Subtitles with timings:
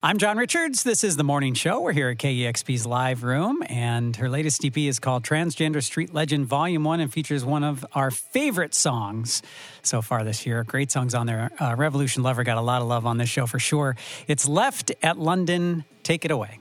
[0.00, 0.84] I'm John Richards.
[0.84, 1.80] This is the morning show.
[1.80, 6.46] We're here at KEXP's live room, and her latest EP is called Transgender Street Legend
[6.46, 9.42] Volume 1 and features one of our favorite songs
[9.82, 10.62] so far this year.
[10.62, 11.50] Great songs on there.
[11.58, 13.96] Uh, Revolution Lover got a lot of love on this show for sure.
[14.28, 15.84] It's Left at London.
[16.04, 16.60] Take it away.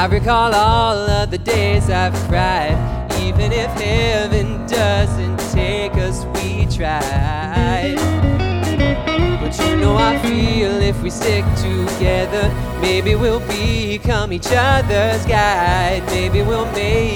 [0.00, 2.72] I recall all of the days I've cried.
[3.20, 7.96] Even if heaven doesn't take us, we tried.
[9.42, 12.48] But you know, I feel if we stick together,
[12.80, 16.02] maybe we'll become each other's guide.
[16.06, 17.09] Maybe we'll make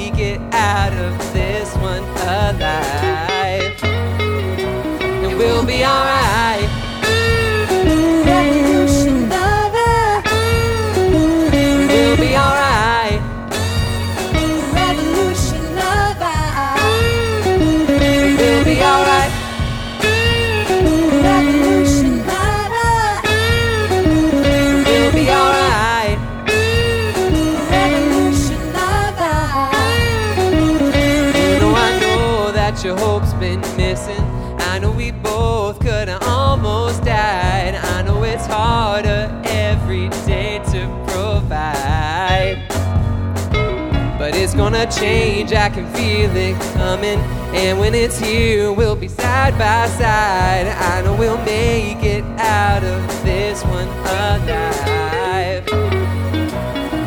[44.55, 47.19] it's gonna change, I can feel it coming.
[47.55, 50.69] And when it's here, we'll be side by side.
[50.69, 55.67] I know we'll make it out of this one alive.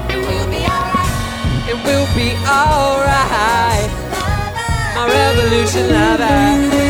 [0.09, 1.69] And we'll be alright.
[1.69, 3.91] And we'll be alright
[4.95, 6.86] my revolution lover.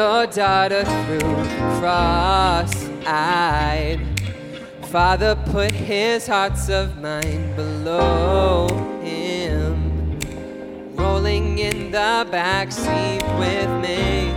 [0.00, 1.36] Your daughter through
[1.78, 2.80] cross-eyed.
[4.84, 8.68] Father put his hearts of mine below
[9.02, 10.18] him,
[10.94, 14.32] rolling in the back seat with me.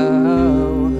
[0.00, 0.90] Oh,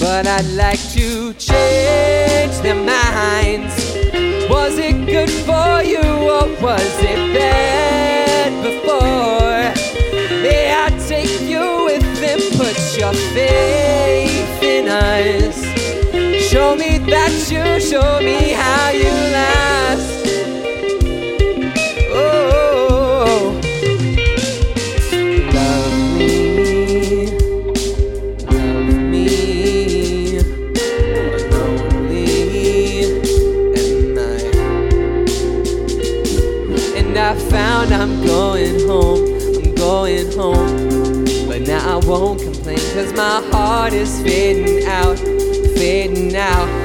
[0.00, 3.74] but I'd like to change their minds.
[4.48, 6.04] Was it good for you
[6.36, 8.11] or was it bad
[17.12, 20.26] that you show me how you last.
[22.08, 23.60] Oh,
[25.52, 27.26] love me,
[28.48, 29.28] love me,
[31.50, 32.30] lonely
[33.76, 34.56] at night.
[36.96, 39.24] And I found I'm going home
[39.62, 41.26] I'm going home.
[41.46, 45.18] But now I won't complain, cause my heart is fading out,
[45.76, 46.81] fading out.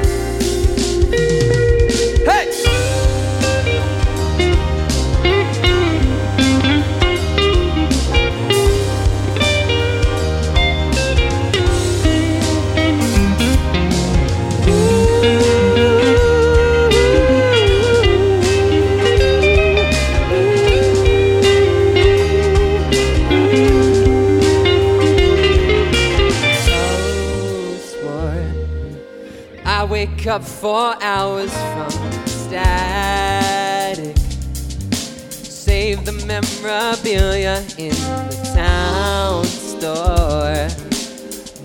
[30.37, 31.89] Up four hours from
[32.27, 34.15] static.
[35.65, 40.67] Save the memorabilia in the town store.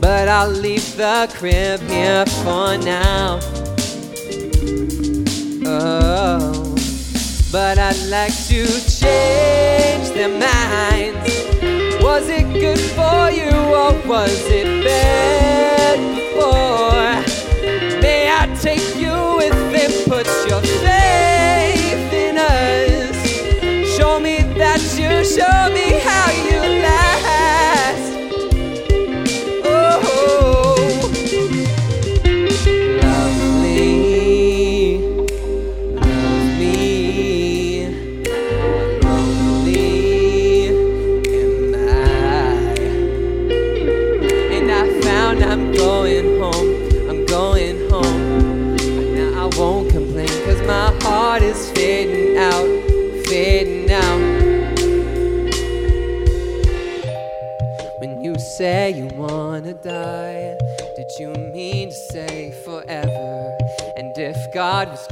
[0.01, 3.41] But I'll leave the crib here for now.
[5.67, 6.75] Oh,
[7.53, 8.65] but I'd like to
[9.01, 11.29] change their minds.
[12.03, 17.32] Was it good for you or was it bad before?
[18.63, 20.05] Take you with me?
[20.05, 23.97] Put your faith in us.
[23.97, 25.92] Show me that you show me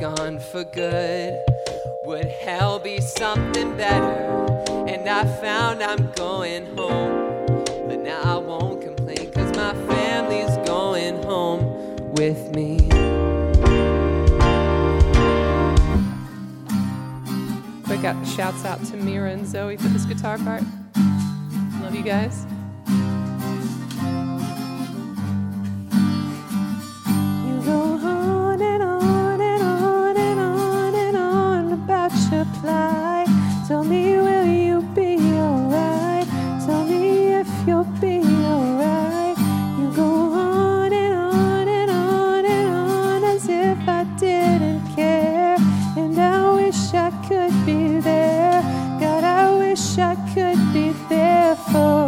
[0.00, 1.38] gone for good,
[2.04, 4.56] would hell be something better?
[4.88, 11.22] And I found I'm going home, but now I won't complain, cause my family's going
[11.24, 11.62] home
[12.14, 12.78] with me.
[17.84, 20.62] Quick out, shouts out to Mira and Zoe for this guitar part.
[21.82, 22.46] Love you guys.
[49.90, 51.99] Wish I could be there for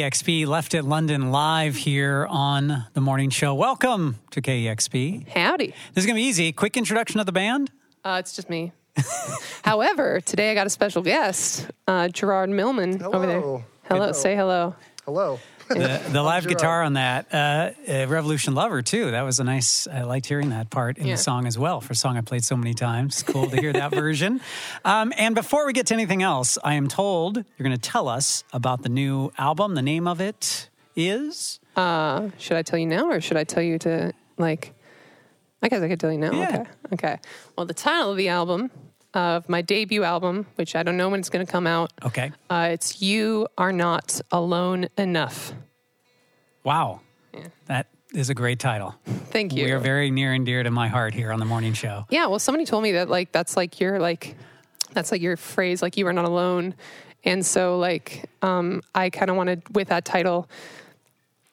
[0.00, 3.54] KEXP left at London live here on the morning show.
[3.54, 5.28] Welcome to KEXP.
[5.28, 5.74] Howdy.
[5.92, 6.52] This is going to be easy.
[6.52, 7.70] Quick introduction of the band.
[8.02, 8.72] Uh, it's just me.
[9.62, 13.40] However, today I got a special guest, uh, Gerard Millman over there.
[13.42, 13.64] Hello.
[13.84, 14.12] Hello, Hello.
[14.12, 14.74] say hello.
[15.04, 15.38] Hello.
[15.70, 19.10] The, the live guitar on that, uh, uh, Revolution Lover, too.
[19.12, 21.14] That was a nice, I liked hearing that part in Yeah.
[21.14, 23.22] the song as well for a song I played so many times.
[23.22, 24.40] Cool to hear that version.
[24.84, 28.08] Um, and before we get to anything else, I am told you're going to tell
[28.08, 29.74] us about the new album.
[29.74, 31.60] The name of it is.
[31.76, 34.74] Uh, should I tell you now, or should I tell you to like?
[35.62, 36.32] I guess I could tell you now.
[36.32, 36.48] Yeah.
[36.48, 36.70] Okay.
[36.94, 37.18] Okay.
[37.56, 38.70] Well, the title of the album,
[39.14, 42.32] of my debut album, which I don't know when it's going to come out, Okay.
[42.48, 45.52] uh, it's "You Are Not Alone Enough."
[46.64, 47.00] Wow.
[47.66, 48.94] That is a great title.
[49.06, 49.64] Thank you.
[49.64, 52.06] We are very near and dear to my heart here on the morning show.
[52.10, 54.36] Yeah, well, somebody told me that like that's like your like
[54.92, 56.74] that's like your phrase, like you are not alone.
[57.24, 60.48] And so like um I kind of wanted with that title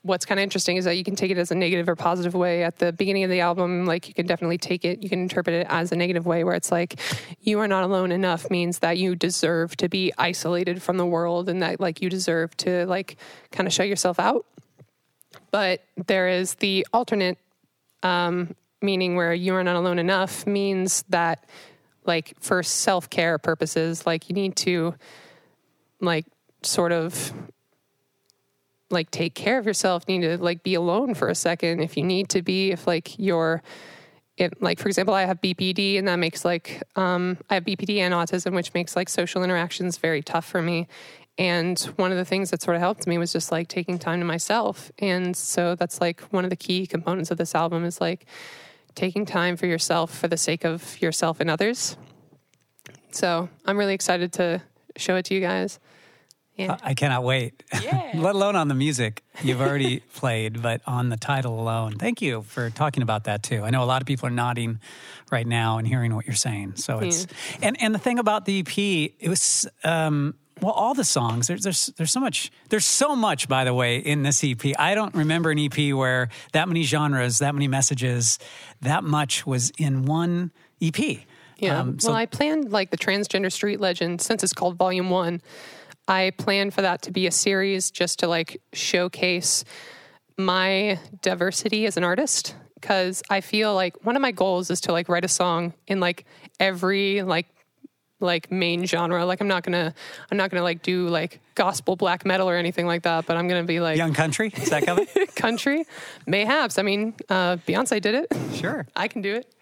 [0.08, 2.34] what's kind of interesting is that you can take it as a negative or positive
[2.34, 5.20] way at the beginning of the album like you can definitely take it you can
[5.20, 7.00] interpret it as a negative way where it's like
[7.42, 11.50] you are not alone enough means that you deserve to be isolated from the world
[11.50, 13.18] and that like you deserve to like
[13.52, 14.46] kind of shut yourself out.
[15.52, 17.38] But there is the alternate
[18.04, 21.46] um, meaning where you are not alone enough means that
[22.06, 24.96] like for self-care purposes like you need to
[26.00, 26.26] like
[26.64, 27.34] sort of
[28.90, 31.98] like take care of yourself you need to like be alone for a second if
[31.98, 33.62] you need to be if like you're
[34.38, 37.98] it, like for example i have bpd and that makes like um, i have bpd
[37.98, 40.88] and autism which makes like social interactions very tough for me.
[41.40, 44.20] And one of the things that sort of helped me was just like taking time
[44.20, 44.92] to myself.
[44.98, 48.26] And so that's like one of the key components of this album is like
[48.96, 51.96] taking time for yourself for the sake of yourself and others.
[53.12, 54.62] So i'm really excited to
[54.96, 55.80] show it to you guys
[56.58, 57.64] yeah I cannot wait.
[57.82, 58.12] Yeah.
[58.16, 61.94] Let alone on the music you've already played, but on the title alone.
[61.94, 63.64] Thank you for talking about that too.
[63.64, 64.80] I know a lot of people are nodding
[65.32, 66.76] right now and hearing what you're saying.
[66.76, 67.28] So it's
[67.62, 68.78] and and the thing about the EP,
[69.20, 71.48] it was um well, all the songs.
[71.48, 72.52] There's there's there's so much.
[72.70, 74.60] There's so much, by the way, in this EP.
[74.78, 78.40] I don't remember an EP where that many genres, that many messages,
[78.82, 80.98] that much was in one EP.
[81.58, 81.80] Yeah.
[81.80, 85.42] Um, so well, I planned like the transgender street legend since it's called Volume One.
[86.08, 89.66] I plan for that to be a series just to like showcase
[90.38, 94.92] my diversity as an artist because I feel like one of my goals is to
[94.92, 96.26] like write a song in like
[96.60, 97.48] every like
[98.20, 99.26] like main genre.
[99.26, 99.94] Like I'm not gonna
[100.32, 103.48] I'm not gonna like do like gospel black metal or anything like that, but I'm
[103.48, 105.08] gonna be like young country, is that coming?
[105.36, 105.86] country.
[106.26, 106.78] Mayhaps.
[106.78, 108.34] I mean, uh, Beyonce did it.
[108.56, 108.88] sure.
[108.96, 109.54] I can do it.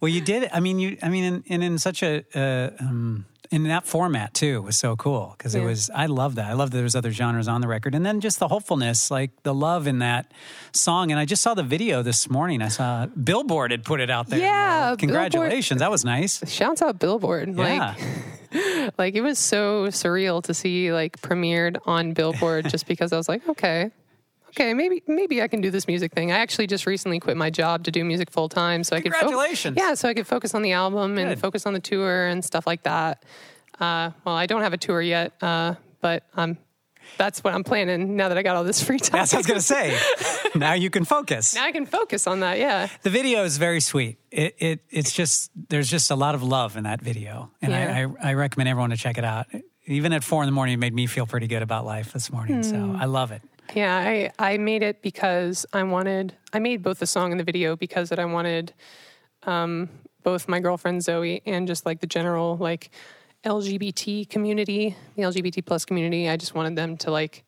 [0.00, 0.48] Well, you did.
[0.52, 0.96] I mean, you.
[1.02, 4.94] I mean, in, and in such a uh, um, in that format too was so
[4.96, 5.90] cool because it was.
[5.94, 6.46] I love that.
[6.46, 9.42] I love that there's other genres on the record, and then just the hopefulness, like
[9.42, 10.30] the love in that
[10.72, 11.10] song.
[11.10, 12.62] And I just saw the video this morning.
[12.62, 14.38] I saw Billboard had put it out there.
[14.38, 15.80] Yeah, congratulations.
[15.80, 16.48] That was nice.
[16.48, 17.56] Shouts out Billboard.
[17.56, 17.94] Yeah.
[17.96, 17.98] Like
[18.98, 23.28] like it was so surreal to see like premiered on Billboard just because I was
[23.28, 23.90] like, okay.
[24.50, 26.32] Okay, maybe maybe I can do this music thing.
[26.32, 29.12] I actually just recently quit my job to do music full time, so I could
[29.12, 29.76] fo- Congratulations.
[29.78, 31.40] yeah, so I could focus on the album and Good.
[31.40, 33.24] focus on the tour and stuff like that.
[33.78, 36.58] Uh, well, I don't have a tour yet, uh, but um,
[37.16, 39.18] that's what I'm planning now that I got all this free time.
[39.20, 40.48] That's what I was going to say.
[40.58, 41.54] now you can focus.
[41.54, 42.58] now I can focus on that.
[42.58, 44.18] Yeah, The video is very sweet.
[44.30, 48.08] It, it it's just there's just a lot of love in that video, and Yeah.
[48.20, 49.46] I, I I recommend everyone to check it out.
[49.86, 52.30] Even at four in the morning, it made me feel pretty good about life this
[52.32, 52.62] morning.
[52.62, 52.96] So Hmm.
[52.96, 53.42] I love it.
[53.74, 57.44] Yeah, I, I made it because I wanted, I made both the song and the
[57.44, 58.74] video because that I wanted
[59.44, 59.88] um,
[60.24, 62.90] both my girlfriend Zoe and just like the general like
[63.44, 66.28] LGBT community, the LGBT plus community.
[66.28, 67.44] I just wanted them to like,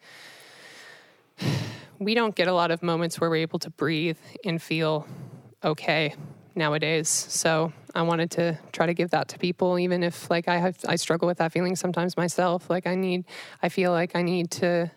[1.98, 5.08] we don't get a lot of moments where we're able to breathe and feel
[5.64, 6.14] okay
[6.54, 7.08] nowadays.
[7.08, 10.78] So I wanted to try to give that to people, even if like I have,
[10.86, 12.70] I struggle with that feeling sometimes myself.
[12.70, 13.24] Like I need,
[13.60, 14.90] I feel like I need to,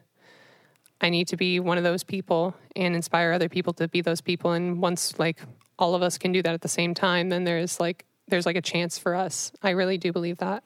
[1.02, 4.22] I need to be one of those people and inspire other people to be those
[4.22, 4.52] people.
[4.52, 5.40] And once like
[5.78, 8.56] all of us can do that at the same time, then there's like there's like
[8.56, 9.52] a chance for us.
[9.62, 10.64] I really do believe that.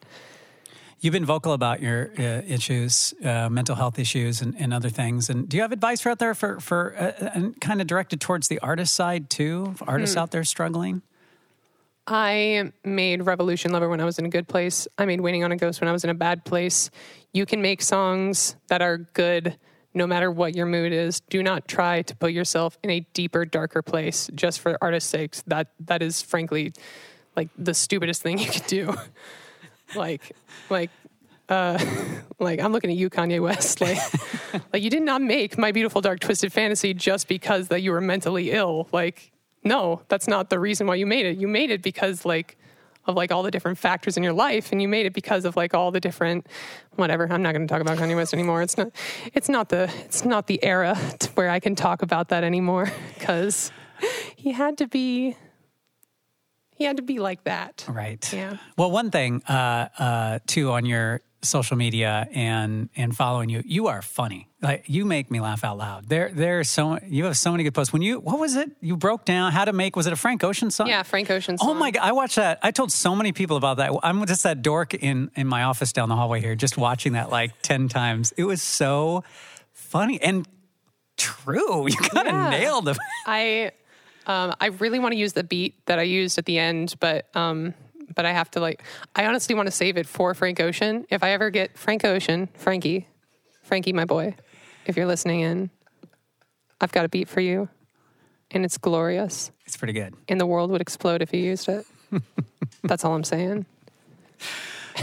[1.01, 5.29] You've been vocal about your uh, issues, uh, mental health issues, and, and other things.
[5.29, 8.19] And do you have advice for out there for for uh, and kind of directed
[8.21, 9.75] towards the artist side too?
[9.87, 10.21] Artists Hmm.
[10.21, 11.01] out there struggling.
[12.05, 14.87] I made Revolution Lover when I was in a good place.
[14.97, 16.89] I made Waiting on a Ghost when I was in a bad place.
[17.33, 19.57] You can make songs that are good
[19.93, 21.19] no matter what your mood is.
[21.19, 25.43] Do not try to put yourself in a deeper, darker place just for artist's sakes.
[25.47, 26.73] That that is frankly
[27.35, 28.95] like the stupidest thing you could do.
[29.95, 30.35] like
[30.69, 30.91] like
[31.47, 31.83] uh
[32.39, 33.81] like I'm looking at you, Kanye West.
[34.51, 37.91] Like like you did not make my beautiful dark twisted fantasy just because that you
[37.91, 38.87] were mentally ill.
[38.91, 39.31] Like
[39.63, 41.37] no, that's not the reason why you made it.
[41.37, 42.57] You made it because like
[43.09, 45.55] of like all the different factors in your life and you made it because of
[45.55, 46.47] like all the different
[46.95, 48.89] whatever i'm not going to talk about kanye west anymore it's not
[49.33, 50.95] it's not the it's not the era
[51.33, 53.71] where i can talk about that anymore because
[54.35, 55.35] he had to be
[56.75, 58.31] he had to be like that Right.
[58.31, 58.57] Yeah.
[58.77, 63.87] Well, one thing uh, uh, too on your social media and and following you, you
[63.87, 64.49] are funny.
[64.61, 66.09] Like you make me laugh out loud.
[66.09, 67.93] There, there's so you have so many good posts.
[67.93, 68.69] When you what was it?
[68.81, 70.87] You broke down how to make was it a Frank Ocean song?
[70.87, 72.01] yeah frank ocean Oh my god!
[72.03, 72.59] I watched that.
[72.61, 73.91] I told so many people about that.
[74.03, 77.29] I'm just that dork in in my office down the hallway here, just watching that
[77.29, 78.33] like ten times.
[78.35, 79.23] It was so
[79.71, 80.45] funny and
[81.17, 81.87] true.
[81.89, 82.49] You kind of Yeah.
[82.49, 82.97] nailed it.
[83.25, 83.71] I
[84.27, 87.33] um, I really want to use the beat that I used at the end, but
[87.35, 87.73] um,
[88.19, 88.83] but I have to like
[89.15, 91.05] I honestly want to save it for Frank Ocean.
[91.09, 93.07] If I ever get Frank Ocean, Frankie,
[93.63, 94.35] Frankie, my boy,
[94.85, 95.69] if you're listening in,
[96.81, 97.69] I've got a beat for you,
[98.51, 100.15] and it's glorious, It's pretty good.
[100.27, 101.85] and the world would explode if you used it.
[102.83, 103.65] That's all I'm saying.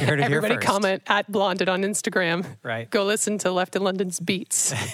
[0.00, 2.44] You heard it here Everybody comment at Blonded on Instagram.
[2.62, 2.88] Right.
[2.90, 4.72] Go listen to Left in London's beats.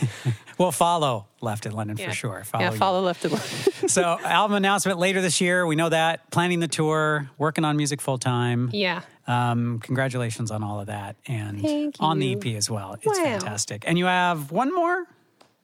[0.59, 2.45] Well, follow Left in London for sure.
[2.45, 2.77] Follow yeah, you.
[2.77, 3.49] follow Left in London.
[3.89, 5.67] So, album announcement later this year.
[5.67, 6.31] We know that.
[6.31, 8.71] Planning the tour, working on music full time.
[8.73, 9.01] yeah.
[9.27, 12.35] Um, congratulations on all of that, and on the.
[12.35, 12.93] EP as well.
[12.93, 13.25] It's Wow.
[13.25, 13.85] fantastic.
[13.89, 15.07] And you have one more.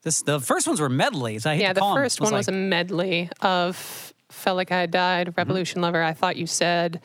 [0.02, 1.44] This the first ones were medleys.
[1.46, 4.72] I hate Yeah, to the first was one was a like- medley of Felt Like
[4.72, 7.02] I Died, Revolution Lover, I Thought You Said.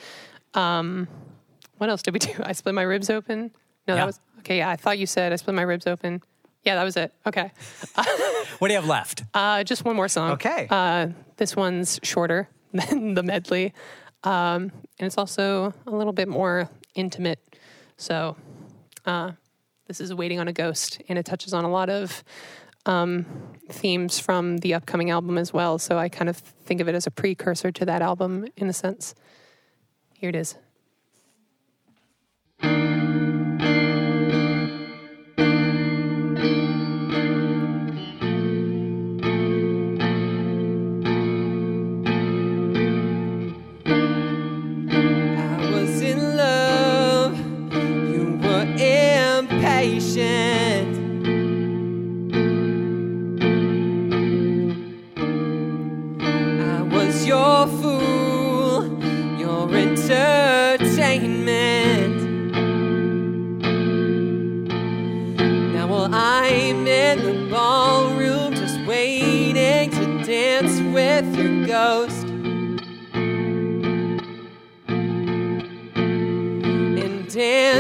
[0.55, 1.07] Um,
[1.77, 2.34] what else did we do?
[2.44, 3.51] I split my ribs open.
[3.88, 4.01] No, Yeah.
[4.01, 4.58] that was okay.
[4.60, 6.22] Yeah, I thought you said I split my ribs open.
[6.63, 7.13] Yeah, that was it.
[7.25, 7.51] Okay.
[8.60, 9.24] What do you have left?
[9.34, 10.32] Uh, just one more song.
[10.34, 10.68] Okay.
[10.70, 13.74] Uh, this one's shorter than the medley.
[14.24, 17.39] Um, and it's also a little bit more intimate.
[17.98, 18.38] So
[19.06, 19.32] uh,
[19.88, 22.24] this is Waiting on a Ghost, and it touches on a lot of
[22.86, 23.25] um,
[23.70, 25.77] themes from the upcoming album as well.
[25.80, 28.74] So I kind of think of it as a precursor to that album in a
[28.74, 29.13] sense.
[30.13, 30.56] Here it is.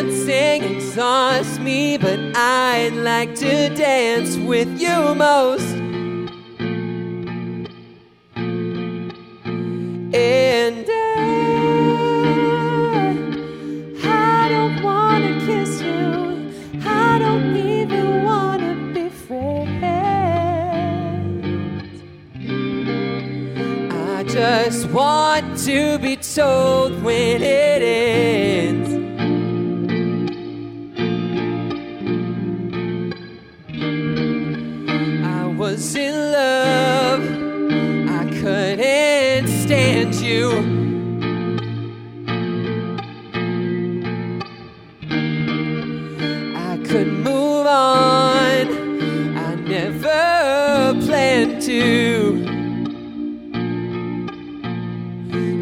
[0.03, 5.75] Dancing exhausts me, but I'd like to dance with you most.
[10.15, 10.85] And
[14.03, 16.51] I don't wanna kiss you.
[16.85, 19.63] I don't even wanna be friends.
[23.91, 27.72] I just want to be told when it
[35.63, 37.21] was in love,
[38.19, 40.49] I couldn't stand you.
[46.69, 48.65] I could move on,
[49.37, 52.35] I never planned to.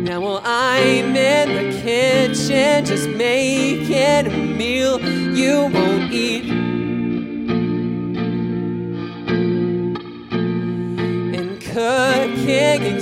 [0.08, 5.00] Now well, I'm in the kitchen just making a meal
[5.38, 6.01] you won't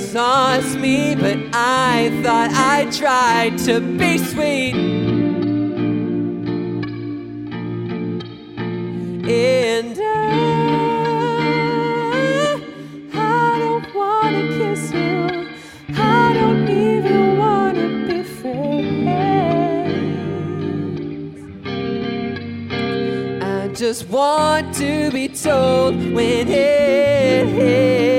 [0.09, 4.73] exhausts me, but I thought I tried to be sweet.
[9.29, 10.65] And I,
[13.13, 15.47] I don't wanna kiss you.
[15.95, 18.63] I don't even wanna be friends.
[23.43, 28.18] I just want to be told when it ends.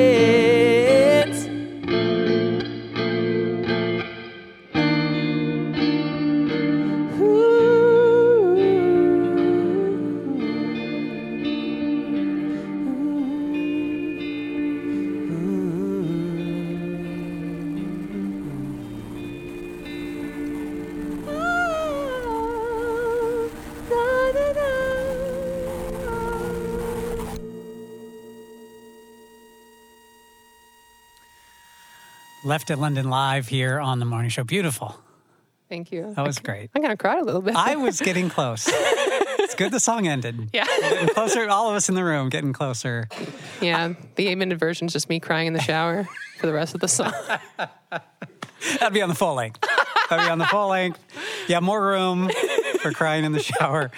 [32.51, 34.43] Left at London Live here on the morning show.
[34.43, 34.99] Beautiful.
[35.69, 36.15] Thank you.
[36.17, 36.69] That was great.
[36.75, 37.55] I'm kind of cried a little bit.
[37.55, 38.69] I was getting close.
[38.69, 40.51] It's good the song ended.
[40.53, 40.65] yeah.
[40.81, 43.07] Getting closer, all of us in the room getting closer.
[43.61, 43.95] yeah.
[44.17, 46.09] The eight minute version is just me crying in the shower
[46.39, 47.13] for the rest of the song.
[48.81, 49.65] That'd be on the full length.
[50.11, 50.99] That'd be on the full length.
[51.47, 52.33] Yeah, more room
[52.81, 53.91] for crying in the shower.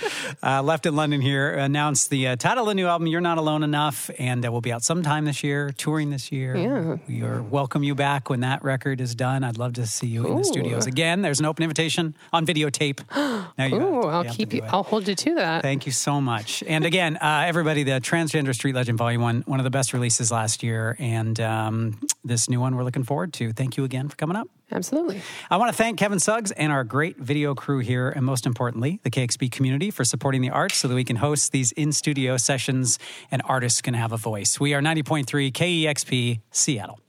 [0.42, 3.38] Uh, Left in London here announced the uh, title of the new album, You're Not
[3.38, 6.57] Alone Enough, and uh, we'll be out sometime this year, touring this year.
[6.57, 6.97] Yeah.
[7.09, 9.45] We are welcome you back when that record is done.
[9.45, 11.23] I'd love to see you in the studios again.
[11.23, 13.01] There's an open invitation on videotape.
[13.59, 14.62] Now you Ooh, to- I'll keep you.
[14.62, 15.62] I'll hold you to that.
[15.62, 16.62] Thank you so much.
[16.66, 20.31] And again, uh, everybody, the Transgender Street Legend Volume 1, one of the best releases
[20.33, 20.97] last year.
[20.99, 23.53] And um, this new one we're looking forward to.
[23.53, 24.49] Thank you again for coming up.
[24.72, 25.20] Absolutely.
[25.50, 29.00] I want to thank Kevin Suggs and our great video crew here, and most importantly,
[29.02, 32.38] the KEXP community for supporting the arts so that we can host these in studio
[32.38, 32.98] sessions
[33.30, 34.58] and artists can have a voice.
[34.58, 37.01] We are 90.3 KEXP Seattle.